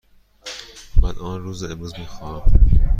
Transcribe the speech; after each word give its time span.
من 1.01 1.15
آن 1.15 1.43
را 1.43 1.57
امروز 1.69 1.99
می 1.99 2.05
خواهم. 2.07 2.69